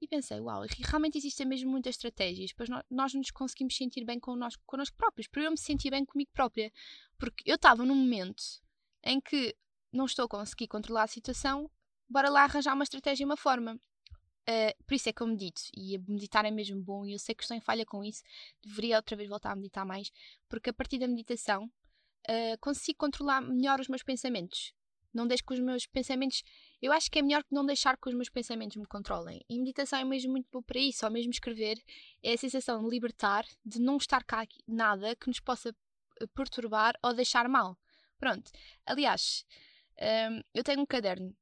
E 0.01 0.08
pensei, 0.08 0.39
uau, 0.39 0.63
realmente 0.88 1.17
existem 1.17 1.46
mesmo 1.46 1.69
muitas 1.69 1.96
estratégias, 1.96 2.53
pois 2.53 2.69
nós, 2.69 2.84
nós 2.89 3.13
nos 3.13 3.31
conseguimos 3.31 3.75
sentir 3.75 4.05
bem 4.05 4.19
connosco, 4.19 4.63
connosco 4.65 4.96
próprios, 4.96 5.27
para 5.27 5.43
eu 5.43 5.51
me 5.51 5.58
sentir 5.60 5.91
bem 5.91 6.05
comigo 6.05 6.31
própria. 6.34 6.72
Porque 7.17 7.43
eu 7.46 7.55
estava 7.55 7.86
num 7.86 7.96
momento 7.96 8.41
em 9.03 9.19
que 9.19 9.55
não 9.91 10.05
estou 10.05 10.25
a 10.25 10.29
conseguir 10.29 10.67
controlar 10.67 11.03
a 11.03 11.08
situação, 11.08 11.69
bora 12.10 12.30
lá 12.30 12.44
arranjar 12.44 12.74
uma 12.74 12.84
estratégia 12.84 13.24
e 13.24 13.25
uma 13.25 13.38
forma. 13.38 13.80
Uh, 14.50 14.84
por 14.86 14.96
isso 14.96 15.08
é 15.08 15.13
que 15.13 15.22
eu 15.22 15.28
medito, 15.28 15.62
e 15.78 15.98
meditar 16.08 16.44
é 16.44 16.50
mesmo 16.50 16.82
bom, 16.82 17.06
e 17.06 17.13
eu 17.13 17.20
sei 17.20 17.36
que 17.36 17.44
estou 17.44 17.56
em 17.56 17.62
falha 17.62 17.86
com 17.86 18.04
isso, 18.04 18.24
deveria 18.63 18.96
outra 18.96 19.16
vez 19.16 19.30
voltar 19.30 19.51
a 19.51 19.56
meditar 19.56 19.86
mais, 19.86 20.12
porque 20.48 20.72
a 20.72 20.74
partir 20.74 20.98
da 20.98 21.08
meditação 21.08 21.66
uh, 21.66 22.58
consigo 22.60 22.98
controlar 22.98 23.42
melhor 23.42 23.80
os 23.80 23.88
meus 23.88 24.01
pensamentos. 24.01 24.74
Não 25.13 25.28
deixo 25.28 25.44
que 25.44 25.54
os 25.54 25.60
meus 25.60 25.88
pensamentos. 25.88 26.44
Eu 26.82 26.92
acho 26.92 27.10
que 27.10 27.20
é 27.20 27.22
melhor 27.22 27.44
que 27.44 27.54
não 27.54 27.66
deixar 27.66 27.98
que 27.98 28.08
os 28.10 28.16
meus 28.16 28.30
pensamentos 28.30 28.78
me 28.78 28.86
controlem. 28.86 29.44
E 29.50 29.58
meditação 29.58 30.00
é 30.00 30.04
mesmo 30.04 30.32
muito 30.32 30.48
bom 30.51 30.62
para 30.62 30.80
isso, 30.80 31.06
ou 31.06 31.12
mesmo 31.12 31.32
escrever, 31.32 31.78
é 32.24 32.34
a 32.34 32.38
sensação 32.38 32.84
de 32.84 32.89
libertar, 32.89 33.46
de 33.66 33.80
não 33.80 33.98
estar 33.98 34.24
cá 34.24 34.46
nada 34.68 35.16
que 35.16 35.28
nos 35.28 35.39
possa 35.39 35.75
eh, 36.22 36.28
perturbar 36.28 36.94
ou 37.04 37.13
deixar 37.13 37.48
mal. 37.50 37.78
Pronto. 38.20 38.51
Aliás, 38.86 39.46
um, 40.32 40.42
eu 40.54 40.63
tenho 40.63 40.82
um 40.82 40.86
caderno, 40.86 41.36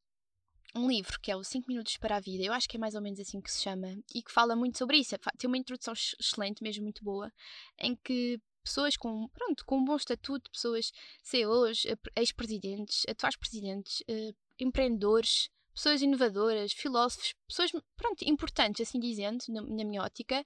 um 0.76 0.88
livro 0.88 1.20
que 1.20 1.32
é 1.32 1.36
o 1.36 1.44
5 1.44 1.68
Minutos 1.68 1.98
para 1.98 2.18
a 2.18 2.20
Vida, 2.20 2.44
eu 2.44 2.54
acho 2.54 2.68
que 2.68 2.78
é 2.78 2.80
mais 2.80 2.96
ou 2.96 3.02
menos 3.02 3.20
assim 3.20 3.42
que 3.42 3.52
se 3.52 3.62
chama, 3.62 3.98
e 4.14 4.22
que 4.22 4.32
fala 4.32 4.56
muito 4.56 4.78
sobre 4.78 4.98
isso. 4.98 5.16
Tem 5.38 5.48
uma 5.48 5.58
introdução 5.58 5.94
excelente, 5.94 6.62
mesmo 6.62 6.84
muito 6.84 7.04
boa, 7.04 7.32
em 7.80 7.96
que 7.96 8.40
pessoas 8.64 8.98
com, 8.98 9.28
pronto, 9.30 9.66
com 9.66 9.78
um 9.78 9.86
bom 9.86 9.96
estatuto, 9.96 10.52
pessoas 10.52 10.92
CEOs, 11.24 11.86
ex-presidentes, 12.16 13.04
atuais 13.08 13.38
presidentes, 13.38 14.02
uh, 14.02 14.36
empreendedores, 14.60 15.50
pessoas 15.74 16.02
inovadoras, 16.02 16.74
filósofos, 16.74 17.34
pessoas, 17.48 17.72
pronto, 17.96 18.24
importantes, 18.24 18.88
assim 18.88 19.00
dizendo, 19.00 19.44
na, 19.50 19.62
na 19.62 19.86
minha 19.86 20.02
ótica, 20.02 20.46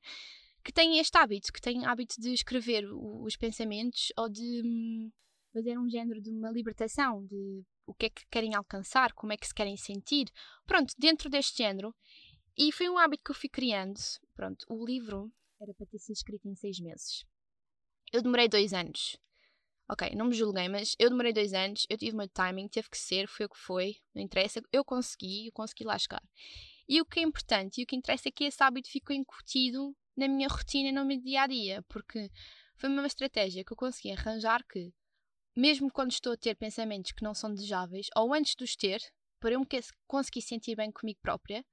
que 0.64 0.72
têm 0.72 1.00
este 1.00 1.18
hábito, 1.18 1.52
que 1.52 1.62
têm 1.62 1.86
hábito 1.86 2.22
de 2.22 2.34
escrever 2.34 2.86
os 2.94 3.36
pensamentos 3.36 4.12
ou 4.16 4.30
de 4.30 4.62
hum, 4.64 5.12
fazer 5.52 5.78
um 5.80 5.90
género 5.90 6.22
de 6.22 6.30
uma 6.30 6.52
libertação, 6.52 7.26
de 7.26 7.64
o 7.92 7.94
que 7.94 8.06
é 8.08 8.10
que 8.10 8.26
querem 8.28 8.56
alcançar, 8.56 9.14
como 9.14 9.34
é 9.34 9.38
que 9.38 9.46
se 9.46 9.54
querem 9.54 9.78
sentir. 9.78 10.32
Pronto, 10.66 10.94
dentro 10.98 11.30
deste 11.30 11.58
género. 11.58 11.94
E 12.58 12.72
foi 12.72 12.90
um 12.90 12.98
hábito 12.98 13.24
que 13.24 13.32
eu 13.32 13.36
fui 13.36 13.50
criando. 13.50 14.00
Pronto, 14.34 14.66
o 14.70 14.86
livro 14.86 15.32
era 15.60 15.74
para 15.74 15.86
ter 15.86 16.00
sido 16.00 16.16
escrito 16.16 16.48
em 16.48 16.56
seis 16.56 16.80
meses. 16.80 17.24
Eu 18.12 18.22
demorei 18.22 18.48
dois 18.48 18.74
anos. 18.74 19.18
Ok, 19.90 20.10
não 20.16 20.28
me 20.28 20.34
julguei, 20.34 20.70
mas 20.70 20.96
eu 20.98 21.10
demorei 21.10 21.34
dois 21.34 21.54
anos, 21.54 21.86
eu 21.90 21.98
tive 21.98 22.14
o 22.14 22.18
meu 22.18 22.30
timing, 22.30 22.70
teve 22.70 22.90
que 22.90 22.98
ser, 22.98 23.28
foi 23.28 23.46
o 23.46 23.50
que 23.50 23.58
foi, 23.58 23.98
não 24.16 24.22
interessa, 24.22 24.62
eu 24.72 24.86
consegui, 24.86 25.48
eu 25.48 25.52
consegui 25.52 25.84
lá 25.84 25.98
chegar. 25.98 26.24
E 26.88 27.02
o 27.02 27.06
que 27.06 27.20
é 27.20 27.24
importante 27.24 27.82
e 27.82 27.84
o 27.84 27.88
que 27.88 27.98
interessa 27.98 28.30
é 28.30 28.32
que 28.32 28.46
esse 28.46 28.64
hábito 28.64 28.90
ficou 28.90 29.14
incutido 29.14 29.94
na 30.16 30.30
minha 30.30 30.48
rotina 30.48 30.90
e 30.90 30.92
no 30.94 31.04
meu 31.04 31.20
dia 31.20 31.42
a 31.42 31.48
dia, 31.48 31.84
porque 31.90 32.30
foi 32.78 32.90
uma 32.90 33.06
estratégia 33.06 33.66
que 33.66 33.74
eu 33.74 33.78
consegui 33.78 34.12
arranjar 34.12 34.66
que 34.66 34.94
mesmo 35.56 35.92
quando 35.92 36.12
estou 36.12 36.34
a 36.34 36.38
ter 36.38 36.56
pensamentos 36.56 37.12
que 37.12 37.24
não 37.24 37.34
são 37.34 37.54
desejáveis, 37.54 38.08
ou 38.16 38.34
antes 38.34 38.56
de 38.56 38.64
os 38.64 38.76
ter, 38.76 39.02
para 39.40 39.54
eu 39.54 39.60
me 39.60 39.68
conseguir 40.08 40.42
sentir 40.42 40.76
bem 40.76 40.92
comigo 40.92 41.20
própria, 41.22 41.66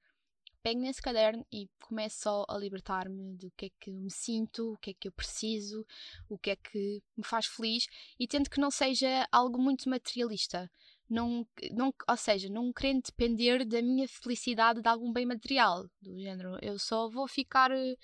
pego 0.63 0.81
nesse 0.81 1.01
caderno 1.01 1.47
e 1.53 1.69
começo 1.81 2.21
só 2.23 2.45
a 2.49 2.59
libertar-me 2.59 3.37
do 3.37 3.51
que 3.57 3.67
é 3.67 3.71
que 3.81 3.91
me 3.91 4.11
sinto, 4.11 4.73
o 4.73 4.79
que 4.79 4.91
é 4.91 4.95
que 4.95 5.09
eu 5.09 5.13
preciso, 5.13 5.87
o 6.29 6.39
que 6.39 6.51
é 6.51 6.57
que 6.57 7.03
me 7.17 7.25
faz 7.25 7.47
feliz 7.47 7.87
e 8.19 8.27
tento 8.27 8.51
que 8.51 8.61
não 8.61 8.71
seja 8.71 9.27
algo 9.31 9.61
muito 9.61 9.89
materialista. 9.89 10.71
Não, 11.09 11.47
não, 11.73 11.95
ou 12.07 12.17
seja, 12.17 12.51
não 12.51 12.73
querendo 12.73 13.05
depender 13.05 13.65
da 13.65 13.81
minha 13.81 14.07
felicidade 14.07 14.83
de 14.83 14.89
algum 14.89 15.11
bem 15.13 15.25
material, 15.25 15.89
do 16.03 16.19
género, 16.19 16.59
eu 16.61 16.79
só 16.79 17.09
vou 17.09 17.27
ficar, 17.27 17.71
eh, 17.71 17.97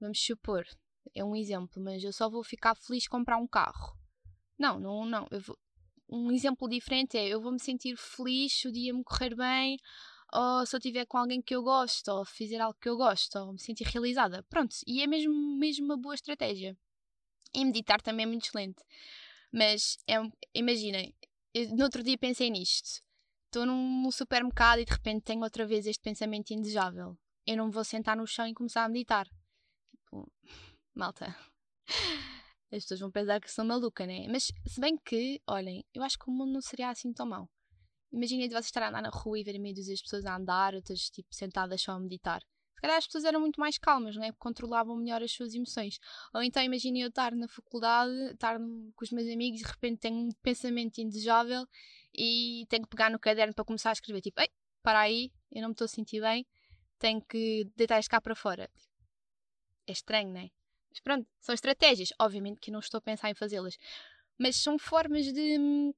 vamos 0.00 0.18
supor, 0.18 0.66
é 1.14 1.24
um 1.24 1.36
exemplo, 1.36 1.80
mas 1.80 2.02
eu 2.02 2.12
só 2.12 2.28
vou 2.28 2.42
ficar 2.42 2.74
feliz 2.74 3.06
comprar 3.06 3.36
um 3.36 3.46
carro. 3.46 3.96
Não, 4.62 4.78
não, 4.78 5.04
não. 5.04 5.26
Vou, 5.44 5.58
um 6.08 6.30
exemplo 6.30 6.68
diferente 6.68 7.18
é 7.18 7.26
eu 7.26 7.40
vou 7.40 7.50
me 7.50 7.58
sentir 7.58 7.96
feliz 7.96 8.52
se 8.52 8.68
o 8.68 8.72
dia 8.72 8.94
me 8.94 9.02
correr 9.02 9.34
bem, 9.34 9.76
ou 10.32 10.64
se 10.64 10.76
eu 10.76 10.78
estiver 10.78 11.04
com 11.04 11.18
alguém 11.18 11.42
que 11.42 11.52
eu 11.56 11.64
gosto, 11.64 12.08
ou 12.12 12.24
fizer 12.24 12.60
algo 12.60 12.78
que 12.80 12.88
eu 12.88 12.96
gosto, 12.96 13.36
ou 13.40 13.54
me 13.54 13.58
sentir 13.58 13.82
realizada. 13.84 14.44
Pronto, 14.44 14.76
e 14.86 15.02
é 15.02 15.06
mesmo, 15.08 15.34
mesmo 15.58 15.84
uma 15.86 15.96
boa 15.96 16.14
estratégia. 16.14 16.78
E 17.52 17.64
meditar 17.64 18.00
também 18.00 18.22
é 18.22 18.26
muito 18.26 18.46
excelente. 18.46 18.80
Mas 19.52 19.98
é, 20.06 20.14
imaginem, 20.54 21.12
no 21.76 21.82
outro 21.82 22.04
dia 22.04 22.16
pensei 22.16 22.48
nisto. 22.48 23.02
Estou 23.46 23.66
num 23.66 24.10
supermercado 24.12 24.78
e 24.78 24.84
de 24.84 24.92
repente 24.92 25.24
tenho 25.24 25.42
outra 25.42 25.66
vez 25.66 25.88
este 25.88 26.02
pensamento 26.02 26.52
indesejável. 26.52 27.18
Eu 27.44 27.56
não 27.56 27.68
vou 27.68 27.82
sentar 27.84 28.16
no 28.16 28.28
chão 28.28 28.46
e 28.46 28.54
começar 28.54 28.84
a 28.84 28.88
meditar. 28.88 29.26
Tipo, 29.90 30.30
malta 30.94 31.36
as 32.72 32.84
pessoas 32.84 33.00
vão 33.00 33.10
pensar 33.10 33.40
que 33.40 33.50
sou 33.50 33.64
maluca, 33.64 34.06
né? 34.06 34.26
Mas 34.28 34.50
se 34.66 34.80
bem 34.80 34.96
que, 34.96 35.40
olhem, 35.46 35.84
eu 35.92 36.02
acho 36.02 36.18
que 36.18 36.28
o 36.28 36.32
mundo 36.32 36.52
não 36.52 36.60
seria 36.62 36.88
assim 36.88 37.12
tão 37.12 37.26
mau. 37.26 37.48
Imaginem 38.10 38.48
de 38.48 38.54
vocês 38.54 38.66
estar 38.66 38.82
a 38.82 38.88
andar 38.88 39.02
na 39.02 39.10
rua 39.10 39.38
e 39.38 39.44
ver 39.44 39.58
meio 39.58 39.74
de 39.74 39.82
pessoas 39.82 40.24
a 40.24 40.36
andar, 40.36 40.74
outras 40.74 41.10
tipo 41.10 41.28
sentadas 41.34 41.82
só 41.82 41.92
a 41.92 42.00
meditar. 42.00 42.40
Se 42.74 42.80
calhar 42.80 42.96
as 42.96 43.06
pessoas 43.06 43.24
eram 43.24 43.40
muito 43.40 43.60
mais 43.60 43.78
calmas, 43.78 44.16
não 44.16 44.24
é? 44.24 44.32
Controlavam 44.32 44.96
melhor 44.96 45.22
as 45.22 45.32
suas 45.32 45.54
emoções. 45.54 45.98
Ou 46.34 46.42
então 46.42 46.62
imaginem 46.62 47.02
eu 47.02 47.08
estar 47.08 47.32
na 47.32 47.46
faculdade, 47.46 48.12
estar 48.32 48.58
com 48.58 49.04
os 49.04 49.10
meus 49.10 49.28
amigos 49.30 49.60
e 49.60 49.64
de 49.64 49.70
repente 49.70 50.00
tenho 50.00 50.16
um 50.16 50.30
pensamento 50.42 50.98
indesejável 50.98 51.66
e 52.14 52.66
tenho 52.68 52.82
que 52.82 52.88
pegar 52.88 53.10
no 53.10 53.18
caderno 53.18 53.54
para 53.54 53.64
começar 53.64 53.90
a 53.90 53.92
escrever. 53.92 54.20
Tipo, 54.20 54.40
ei, 54.40 54.48
para 54.82 55.00
aí, 55.00 55.30
eu 55.50 55.62
não 55.62 55.68
me 55.68 55.74
estou 55.74 55.84
a 55.84 55.88
sentir 55.88 56.20
bem, 56.20 56.44
tenho 56.98 57.22
que 57.22 57.70
deitar 57.76 58.00
isto 58.00 58.10
cá 58.10 58.20
para 58.20 58.34
fora. 58.34 58.68
É 59.86 59.92
estranho, 59.92 60.32
não 60.32 60.40
é? 60.40 60.50
Mas 60.92 61.00
pronto, 61.00 61.26
são 61.40 61.54
estratégias. 61.54 62.12
Obviamente 62.20 62.60
que 62.60 62.70
não 62.70 62.80
estou 62.80 62.98
a 62.98 63.00
pensar 63.00 63.30
em 63.30 63.34
fazê-las. 63.34 63.78
Mas 64.38 64.56
são 64.56 64.78
formas 64.78 65.32
de 65.32 65.58
hum, 65.58 65.94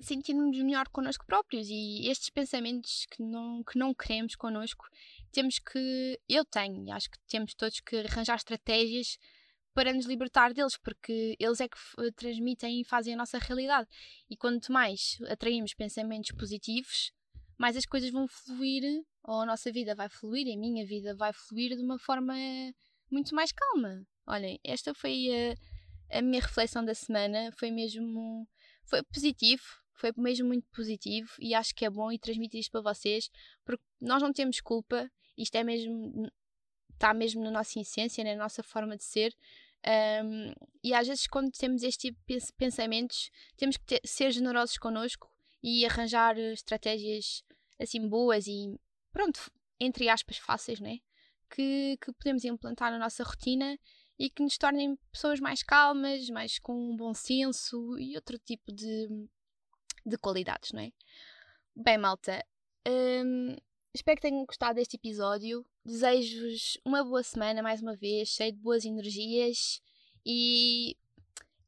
sentirmos 0.00 0.56
melhor 0.58 0.88
connosco 0.88 1.26
próprios 1.26 1.68
e 1.68 2.08
estes 2.08 2.30
pensamentos 2.30 3.06
que 3.10 3.22
não, 3.22 3.62
que 3.62 3.78
não 3.78 3.94
queremos 3.94 4.34
connosco, 4.34 4.86
temos 5.32 5.58
que, 5.58 6.20
eu 6.28 6.44
tenho, 6.44 6.86
e 6.86 6.90
acho 6.90 7.10
que 7.10 7.18
temos 7.28 7.54
todos 7.54 7.80
que 7.80 7.96
arranjar 7.96 8.36
estratégias 8.36 9.18
para 9.72 9.92
nos 9.92 10.06
libertar 10.06 10.54
deles, 10.54 10.76
porque 10.76 11.36
eles 11.38 11.60
é 11.60 11.68
que 11.68 11.76
transmitem 12.12 12.80
e 12.80 12.84
fazem 12.84 13.14
a 13.14 13.16
nossa 13.16 13.38
realidade. 13.38 13.88
E 14.30 14.36
quanto 14.36 14.72
mais 14.72 15.18
atraímos 15.28 15.74
pensamentos 15.74 16.30
positivos, 16.32 17.12
mais 17.58 17.76
as 17.76 17.84
coisas 17.84 18.10
vão 18.10 18.28
fluir, 18.28 19.04
ou 19.24 19.40
a 19.40 19.46
nossa 19.46 19.72
vida 19.72 19.94
vai 19.94 20.08
fluir, 20.08 20.46
a 20.52 20.58
minha 20.58 20.86
vida 20.86 21.14
vai 21.16 21.32
fluir 21.32 21.74
de 21.76 21.82
uma 21.82 21.98
forma 21.98 22.34
muito 23.14 23.34
mais 23.34 23.52
calma. 23.52 24.06
Olhem, 24.26 24.58
esta 24.64 24.92
foi 24.92 25.28
a, 26.10 26.18
a 26.18 26.22
minha 26.22 26.42
reflexão 26.42 26.84
da 26.84 26.94
semana. 26.94 27.50
Foi 27.52 27.70
mesmo. 27.70 28.46
Foi 28.84 29.02
positivo, 29.02 29.62
foi 29.94 30.12
mesmo 30.16 30.46
muito 30.46 30.66
positivo 30.68 31.30
e 31.38 31.54
acho 31.54 31.74
que 31.74 31.86
é 31.86 31.90
bom 31.90 32.12
e 32.12 32.18
transmitir 32.18 32.60
isto 32.60 32.70
para 32.70 32.82
vocês 32.82 33.30
porque 33.64 33.82
nós 33.98 34.20
não 34.20 34.30
temos 34.30 34.60
culpa, 34.60 35.10
isto 35.38 35.54
é 35.54 35.64
mesmo. 35.64 36.30
está 36.92 37.14
mesmo 37.14 37.42
na 37.42 37.50
nossa 37.50 37.80
essência, 37.80 38.22
na 38.22 38.34
nossa 38.36 38.62
forma 38.62 38.96
de 38.96 39.04
ser. 39.04 39.34
Um, 39.86 40.52
e 40.82 40.94
às 40.94 41.06
vezes, 41.06 41.26
quando 41.26 41.50
temos 41.50 41.82
este 41.82 42.10
tipo 42.10 42.18
de 42.26 42.52
pensamentos, 42.56 43.30
temos 43.56 43.76
que 43.76 43.84
ter, 43.84 44.00
ser 44.04 44.30
generosos 44.32 44.78
connosco 44.78 45.30
e 45.62 45.84
arranjar 45.86 46.38
estratégias 46.38 47.42
assim 47.78 48.06
boas 48.08 48.46
e, 48.46 48.78
pronto, 49.12 49.50
entre 49.78 50.08
aspas, 50.08 50.38
fáceis, 50.38 50.80
né? 50.80 50.98
Que, 51.50 51.96
que 52.00 52.12
podemos 52.12 52.44
implantar 52.44 52.90
na 52.90 52.98
nossa 52.98 53.22
rotina 53.22 53.78
e 54.18 54.30
que 54.30 54.42
nos 54.42 54.56
tornem 54.56 54.96
pessoas 55.12 55.40
mais 55.40 55.62
calmas, 55.62 56.28
mais 56.30 56.58
com 56.58 56.74
um 56.74 56.96
bom 56.96 57.14
senso 57.14 57.98
e 57.98 58.14
outro 58.16 58.38
tipo 58.38 58.72
de, 58.72 59.08
de 60.06 60.16
qualidades, 60.18 60.72
não 60.72 60.80
é? 60.80 60.92
Bem, 61.74 61.98
malta, 61.98 62.44
hum, 62.86 63.56
espero 63.92 64.16
que 64.16 64.22
tenham 64.22 64.44
gostado 64.44 64.76
deste 64.76 64.96
episódio. 64.96 65.66
Desejo-vos 65.84 66.78
uma 66.84 67.02
boa 67.04 67.22
semana 67.22 67.62
mais 67.62 67.82
uma 67.82 67.96
vez, 67.96 68.28
cheio 68.28 68.52
de 68.52 68.58
boas 68.58 68.84
energias 68.84 69.82
e 70.24 70.96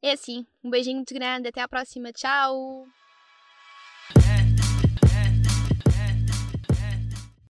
é 0.02 0.12
assim. 0.12 0.46
Um 0.62 0.70
beijinho 0.70 0.96
muito 0.96 1.14
grande, 1.14 1.48
até 1.48 1.60
à 1.60 1.68
próxima, 1.68 2.12
tchau! 2.12 2.86